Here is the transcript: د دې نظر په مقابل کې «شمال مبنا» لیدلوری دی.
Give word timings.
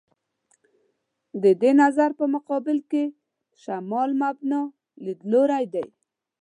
د 1.43 1.45
دې 1.61 1.71
نظر 1.81 2.09
په 2.19 2.25
مقابل 2.35 2.77
کې 2.91 3.03
«شمال 3.61 4.09
مبنا» 4.21 4.61
لیدلوری 5.05 5.65
دی. 5.73 5.85